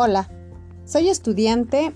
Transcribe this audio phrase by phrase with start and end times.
[0.00, 0.30] Hola,
[0.84, 1.92] soy estudiante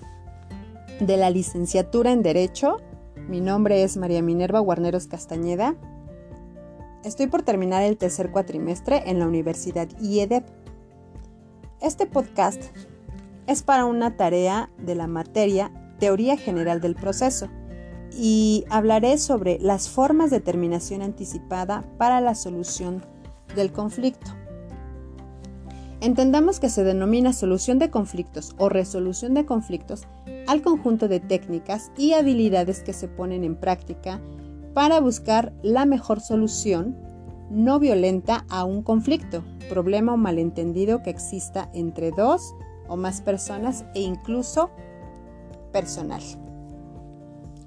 [0.99, 2.81] de la licenciatura en Derecho.
[3.29, 5.77] Mi nombre es María Minerva Guarneros Castañeda.
[7.05, 10.43] Estoy por terminar el tercer cuatrimestre en la Universidad IEDEP.
[11.79, 12.61] Este podcast
[13.47, 17.47] es para una tarea de la materia Teoría General del Proceso
[18.11, 23.01] y hablaré sobre las formas de terminación anticipada para la solución
[23.55, 24.42] del conflicto.
[26.03, 30.03] Entendamos que se denomina solución de conflictos o resolución de conflictos
[30.47, 34.19] al conjunto de técnicas y habilidades que se ponen en práctica
[34.73, 36.97] para buscar la mejor solución
[37.49, 42.53] no violenta a un conflicto, problema o malentendido que exista entre dos
[42.89, 44.71] o más personas e incluso
[45.71, 46.21] personal.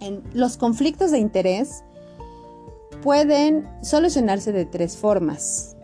[0.01, 1.85] En los conflictos de interés
[3.03, 5.76] pueden solucionarse de tres formas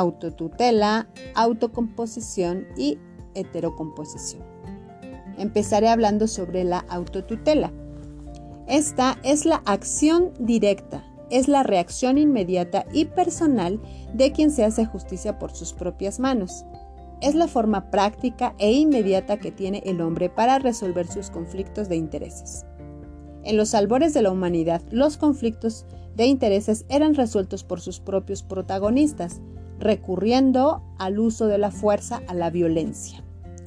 [0.00, 2.98] autotutela, autocomposición y
[3.34, 4.42] heterocomposición.
[5.38, 7.72] Empezaré hablando sobre la autotutela.
[8.66, 13.80] Esta es la acción directa, es la reacción inmediata y personal
[14.14, 16.64] de quien se hace justicia por sus propias manos.
[17.20, 21.96] Es la forma práctica e inmediata que tiene el hombre para resolver sus conflictos de
[21.96, 22.64] intereses.
[23.42, 28.42] En los albores de la humanidad, los conflictos de intereses eran resueltos por sus propios
[28.42, 29.40] protagonistas,
[29.80, 33.24] recurriendo al uso de la fuerza a la violencia.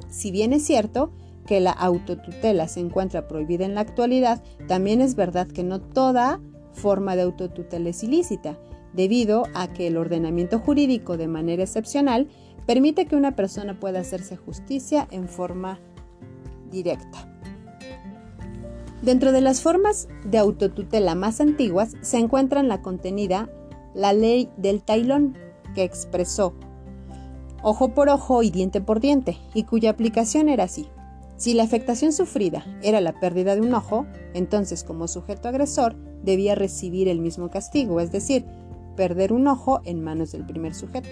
[0.10, 1.12] Si bien es cierto
[1.46, 6.40] que la autotutela se encuentra prohibida en la actualidad, también es verdad que no toda
[6.72, 8.58] forma de autotutela es ilícita,
[8.94, 12.28] debido a que el ordenamiento jurídico de manera excepcional
[12.68, 15.80] permite que una persona pueda hacerse justicia en forma
[16.72, 17.28] directa.
[19.02, 23.50] Dentro de las formas de autotutela más antiguas se encuentran la contenida
[23.94, 25.38] la ley del tailón,
[25.74, 26.54] que expresó
[27.64, 30.88] ojo por ojo y diente por diente, y cuya aplicación era así.
[31.38, 36.56] Si la afectación sufrida era la pérdida de un ojo, entonces como sujeto agresor debía
[36.56, 38.46] recibir el mismo castigo, es decir,
[38.96, 41.10] perder un ojo en manos del primer sujeto.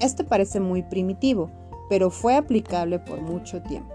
[0.00, 1.50] Esto parece muy primitivo,
[1.88, 3.94] pero fue aplicable por mucho tiempo.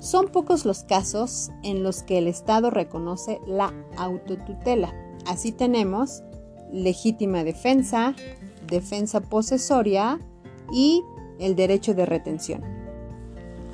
[0.00, 4.92] Son pocos los casos en los que el Estado reconoce la autotutela.
[5.26, 6.22] Así tenemos
[6.72, 8.14] legítima defensa,
[8.66, 10.20] defensa posesoria
[10.72, 11.02] y
[11.38, 12.62] el derecho de retención.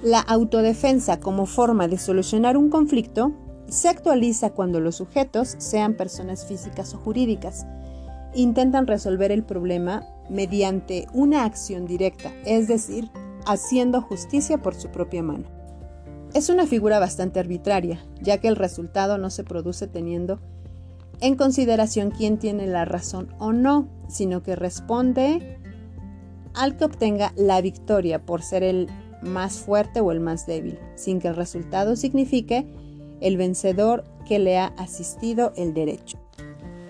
[0.03, 3.33] La autodefensa como forma de solucionar un conflicto
[3.69, 7.67] se actualiza cuando los sujetos, sean personas físicas o jurídicas,
[8.35, 13.11] intentan resolver el problema mediante una acción directa, es decir,
[13.47, 15.45] haciendo justicia por su propia mano.
[16.35, 20.41] Es una figura bastante arbitraria, ya que el resultado no se produce teniendo
[21.25, 25.59] en consideración quién tiene la razón o no, sino que responde
[26.53, 28.91] al que obtenga la victoria por ser el
[29.23, 32.67] más fuerte o el más débil, sin que el resultado signifique
[33.23, 36.19] el vencedor que le ha asistido el derecho.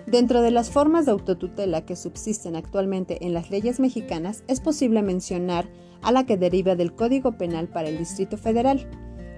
[0.05, 5.01] Dentro de las formas de autotutela que subsisten actualmente en las leyes mexicanas, es posible
[5.01, 5.69] mencionar
[6.01, 8.85] a la que deriva del Código Penal para el Distrito Federal.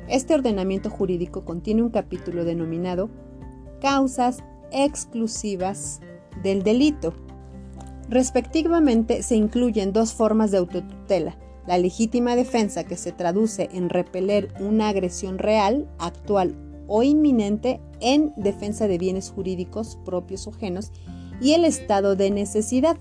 [0.09, 3.11] Este ordenamiento jurídico contiene un capítulo denominado
[3.79, 6.01] Causas exclusivas
[6.43, 7.13] del delito.
[8.09, 14.53] Respectivamente se incluyen dos formas de autotutela, la legítima defensa que se traduce en repeler
[14.59, 16.55] una agresión real, actual
[16.87, 20.91] o inminente en defensa de bienes jurídicos propios o ajenos
[21.41, 22.97] y el estado de necesidad,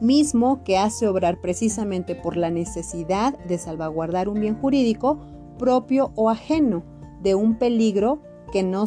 [0.00, 5.18] mismo que hace obrar precisamente por la necesidad de salvaguardar un bien jurídico
[5.58, 6.82] propio o ajeno
[7.22, 8.20] de un peligro
[8.52, 8.86] que no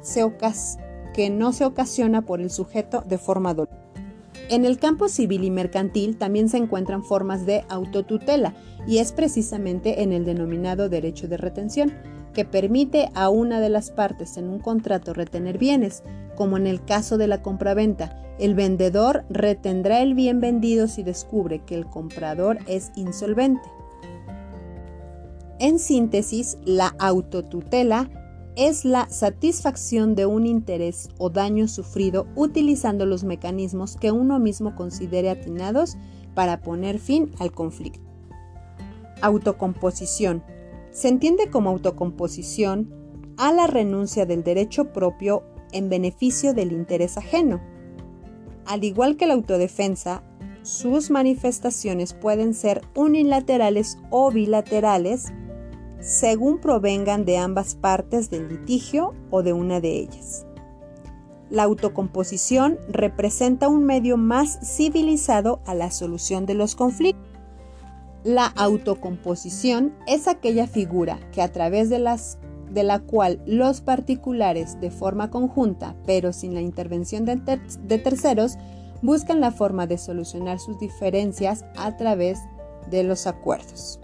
[0.00, 3.82] se, ocasiona que no se ocasiona por el sujeto de forma dolorosa.
[4.48, 8.54] En el campo civil y mercantil también se encuentran formas de autotutela
[8.86, 11.92] y es precisamente en el denominado derecho de retención,
[12.34, 16.02] que permite a una de las partes en un contrato retener bienes,
[16.34, 18.18] como en el caso de la compraventa.
[18.38, 23.68] El vendedor retendrá el bien vendido si descubre que el comprador es insolvente.
[25.58, 28.10] En síntesis, la autotutela
[28.56, 34.76] es la satisfacción de un interés o daño sufrido utilizando los mecanismos que uno mismo
[34.76, 35.96] considere atinados
[36.34, 38.00] para poner fin al conflicto.
[39.22, 40.42] Autocomposición.
[40.90, 42.92] Se entiende como autocomposición
[43.38, 47.62] a la renuncia del derecho propio en beneficio del interés ajeno.
[48.66, 50.22] Al igual que la autodefensa,
[50.62, 55.32] sus manifestaciones pueden ser unilaterales o bilaterales
[56.02, 60.44] según provengan de ambas partes del litigio o de una de ellas.
[61.48, 67.22] La autocomposición representa un medio más civilizado a la solución de los conflictos.
[68.24, 72.38] La autocomposición es aquella figura que a través de, las,
[72.70, 78.56] de la cual los particulares de forma conjunta, pero sin la intervención de, de terceros,
[79.02, 82.38] buscan la forma de solucionar sus diferencias a través
[82.90, 84.00] de los acuerdos.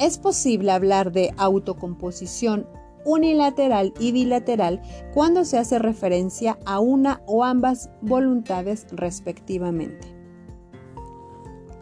[0.00, 2.66] Es posible hablar de autocomposición
[3.04, 4.80] unilateral y bilateral
[5.12, 10.08] cuando se hace referencia a una o ambas voluntades respectivamente.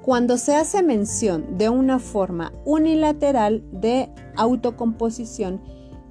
[0.03, 5.61] Cuando se hace mención de una forma unilateral de autocomposición,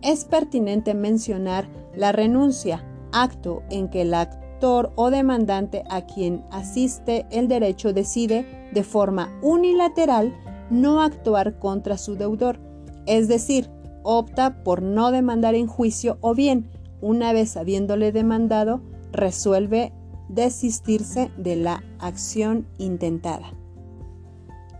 [0.01, 7.25] es pertinente mencionar la renuncia, acto en que el actor o demandante a quien asiste
[7.31, 10.33] el derecho decide de forma unilateral
[10.69, 12.59] no actuar contra su deudor,
[13.05, 13.69] es decir,
[14.03, 16.69] opta por no demandar en juicio o bien,
[17.01, 18.81] una vez habiéndole demandado,
[19.11, 19.93] resuelve
[20.29, 23.53] desistirse de la acción intentada.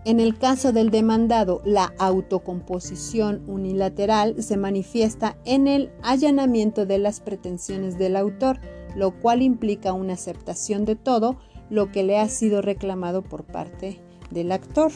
[0.04, 7.20] En el caso del demandado, la autocomposición unilateral se manifiesta en el allanamiento de las
[7.20, 8.60] pretensiones del autor,
[8.96, 11.36] lo cual implica una aceptación de todo
[11.68, 14.00] lo que le ha sido reclamado por parte
[14.30, 14.92] del actor.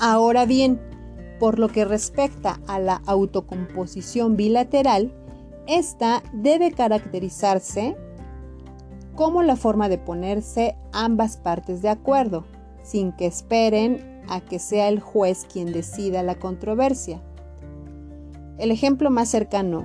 [0.00, 0.80] Ahora bien,
[1.40, 5.12] por lo que respecta a la autocomposición bilateral,
[5.66, 7.96] esta debe caracterizarse
[9.14, 12.44] como la forma de ponerse ambas partes de acuerdo,
[12.82, 17.20] sin que esperen a que sea el juez quien decida la controversia.
[18.58, 19.84] El ejemplo más cercano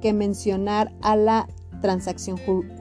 [0.00, 1.48] que mencionar a la
[1.80, 2.38] transacción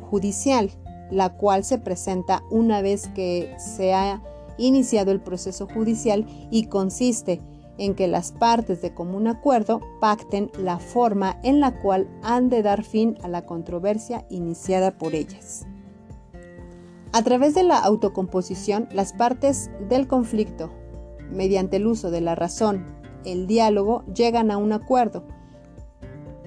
[0.09, 0.69] judicial,
[1.11, 4.21] la cual se presenta una vez que se ha
[4.57, 7.41] iniciado el proceso judicial y consiste
[7.77, 12.61] en que las partes de común acuerdo pacten la forma en la cual han de
[12.61, 15.65] dar fin a la controversia iniciada por ellas.
[17.11, 20.69] A través de la autocomposición, las partes del conflicto,
[21.31, 22.85] mediante el uso de la razón,
[23.23, 25.23] el diálogo, llegan a un acuerdo,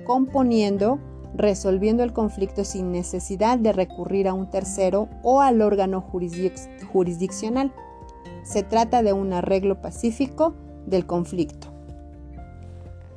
[0.04, 0.98] componiendo,
[1.34, 7.72] resolviendo el conflicto sin necesidad de recurrir a un tercero o al órgano jurisdiccional.
[8.42, 10.54] Se trata de un arreglo pacífico
[10.86, 11.68] del conflicto.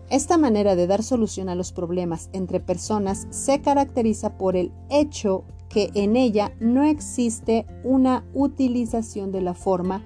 [0.10, 5.46] Esta manera de dar solución a los problemas entre personas se caracteriza por el hecho
[5.70, 10.04] que en ella no existe una utilización de la forma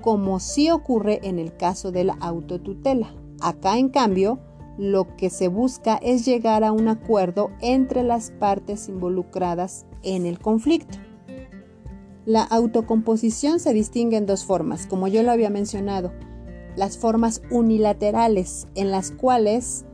[0.00, 3.14] como sí ocurre en el caso de la autotutela.
[3.40, 4.38] Acá, en cambio,
[4.76, 10.40] lo que se busca es llegar a un acuerdo entre las partes involucradas en el
[10.40, 10.98] conflicto.
[12.26, 16.12] La autocomposición se distingue en dos formas, como yo lo había mencionado.
[16.74, 19.84] Las formas unilaterales, en las cuales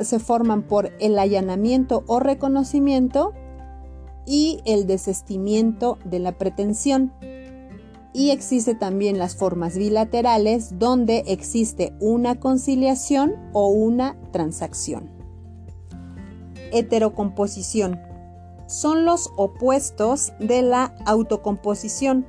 [0.00, 3.32] se forman por el allanamiento o reconocimiento
[4.26, 7.12] y el desestimiento de la pretensión.
[8.12, 15.08] Y existe también las formas bilaterales donde existe una conciliación o una transacción.
[16.72, 18.00] Heterocomposición
[18.72, 22.26] son los opuestos de la autocomposición.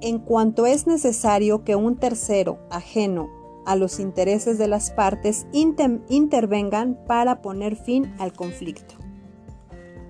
[0.00, 3.28] En cuanto es necesario que un tercero ajeno
[3.66, 8.94] a los intereses de las partes intervengan para poner fin al conflicto.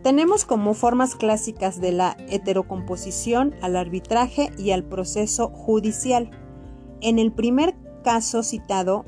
[0.02, 6.30] Tenemos como formas clásicas de la heterocomposición al arbitraje y al proceso judicial.
[7.00, 9.06] En el primer caso citado,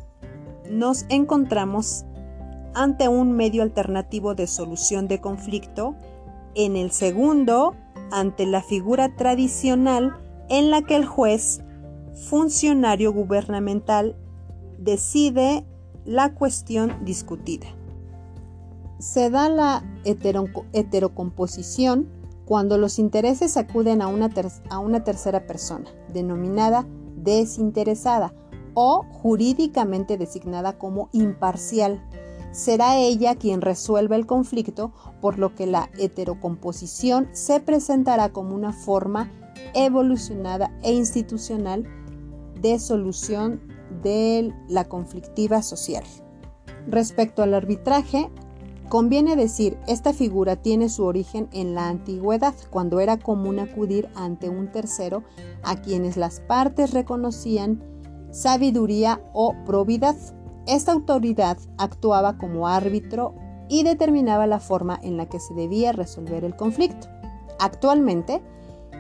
[0.71, 2.07] nos encontramos
[2.75, 5.95] ante un medio alternativo de solución de conflicto,
[6.55, 7.75] en el segundo,
[8.11, 10.17] ante la figura tradicional
[10.49, 11.63] en la que el juez,
[12.29, 14.17] funcionario gubernamental,
[14.79, 15.65] decide
[16.05, 17.69] la cuestión discutida.
[18.99, 22.09] Se da la heterocomposición
[22.45, 24.29] cuando los intereses acuden a una,
[24.69, 26.87] a una tercera persona, denominada
[27.17, 28.35] desinteresada
[28.75, 32.03] o jurídicamente designada como imparcial,
[32.53, 38.73] será ella quien resuelva el conflicto, por lo que la heterocomposición se presentará como una
[38.73, 39.31] forma
[39.75, 41.85] evolucionada e institucional
[42.61, 43.61] de solución
[44.03, 46.05] de la conflictiva social.
[46.87, 48.31] Respecto al arbitraje,
[48.89, 54.49] conviene decir, esta figura tiene su origen en la antigüedad, cuando era común acudir ante
[54.49, 55.23] un tercero
[55.63, 57.83] a quienes las partes reconocían
[58.31, 60.17] sabiduría o probidad
[60.67, 63.35] esta autoridad actuaba como árbitro
[63.69, 67.09] y determinaba la forma en la que se debía resolver el conflicto.
[67.59, 68.43] Actualmente,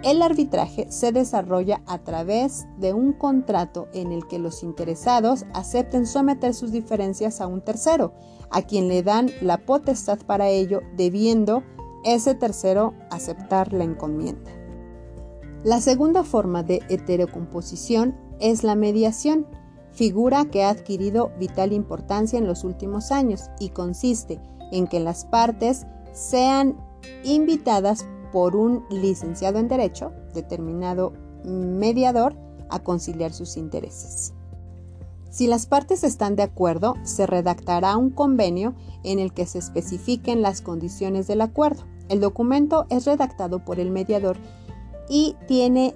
[0.02, 6.07] el arbitraje se desarrolla a través de un contrato en el que los interesados acepten
[6.07, 8.12] someter sus diferencias a un tercero,
[8.50, 11.62] a quien le dan la potestad para ello, debiendo
[12.04, 14.50] ese tercero aceptar la encomienda.
[15.62, 19.47] La segunda forma de heterocomposición es la mediación,
[19.93, 24.41] figura que ha adquirido vital importancia en los últimos años y consiste
[24.73, 26.77] en que las partes sean
[27.25, 31.13] invitadas por un licenciado en Derecho, determinado
[31.45, 32.35] mediador,
[32.71, 34.33] a conciliar sus intereses.
[35.29, 40.43] Si las partes están de acuerdo, se redactará un convenio en el que se especifiquen
[40.43, 41.85] las condiciones del acuerdo.
[42.09, 44.37] El documento es redactado por el mediador
[45.09, 45.95] y tiene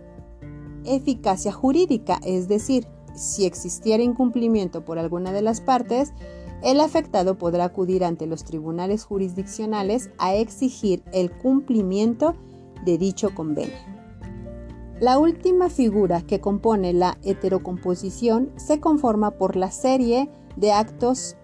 [0.84, 6.12] eficacia jurídica, es decir, si existiera incumplimiento por alguna de las partes,
[6.62, 12.34] el afectado podrá acudir ante los tribunales jurisdiccionales a exigir el cumplimiento
[12.84, 13.76] de dicho convenio.
[15.00, 21.36] La última figura que compone la heterocomposición se conforma por la serie de actos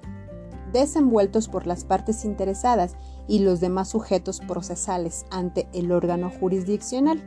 [0.73, 2.97] desenvueltos por las partes interesadas
[3.29, 7.23] y los demás sujetos procesales ante el órgano jurisdiccional.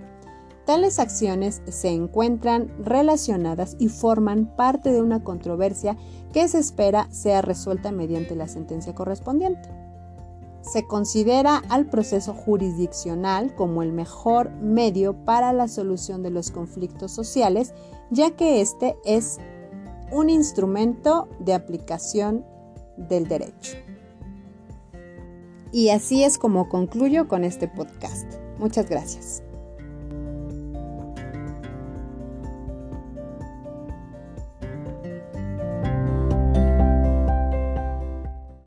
[0.65, 5.95] Tales acciones se encuentran relacionadas y forman parte de una controversia
[6.33, 9.69] que se espera sea resuelta mediante la sentencia correspondiente.
[10.61, 17.11] Se considera al proceso jurisdiccional como el mejor medio para la solución de los conflictos
[17.11, 17.75] sociales,
[18.09, 19.37] ya que este es
[20.11, 22.43] un instrumento de aplicación
[22.97, 23.77] del derecho.
[25.71, 28.25] Y así es como concluyo con este podcast.
[28.57, 29.44] Muchas gracias.